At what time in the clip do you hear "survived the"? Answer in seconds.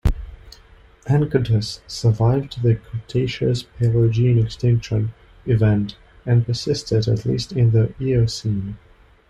1.85-2.73